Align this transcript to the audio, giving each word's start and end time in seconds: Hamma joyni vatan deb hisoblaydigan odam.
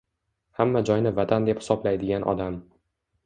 Hamma 0.59 0.81
joyni 0.89 1.11
vatan 1.19 1.45
deb 1.49 1.61
hisoblaydigan 1.63 2.25
odam. 2.35 2.57